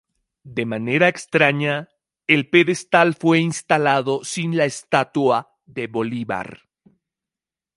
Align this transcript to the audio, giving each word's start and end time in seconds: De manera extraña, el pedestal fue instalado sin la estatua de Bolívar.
De 0.57 0.65
manera 0.65 1.07
extraña, 1.07 1.87
el 2.25 2.49
pedestal 2.49 3.13
fue 3.13 3.37
instalado 3.37 4.23
sin 4.23 4.57
la 4.57 4.65
estatua 4.65 5.59
de 5.67 5.85
Bolívar. 5.85 6.61